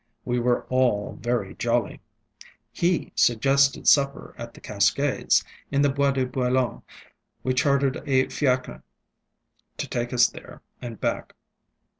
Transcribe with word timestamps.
We 0.25 0.39
were 0.39 0.63
all 0.63 1.19
very 1.21 1.53
jolly. 1.53 2.01
He 2.71 3.11
suggested 3.13 3.87
supper 3.87 4.33
at 4.35 4.55
the 4.55 4.59
Cascades, 4.59 5.43
in 5.69 5.83
the 5.83 5.89
Bois 5.91 6.09
de 6.13 6.25
Boulogne. 6.25 6.81
We 7.43 7.53
chartered 7.53 8.01
a 8.07 8.27
fiacre 8.29 8.81
to 9.77 9.87
take 9.87 10.11
us 10.11 10.25
there 10.27 10.63
and 10.81 10.99
back. 10.99 11.35